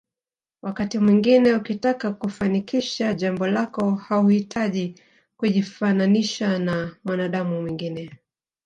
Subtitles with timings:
[0.61, 4.95] Wakati mwingine ukitaka kufanikisha jambo lako hauhitaji
[5.37, 8.11] kujifananisha na mwanadamu mwingine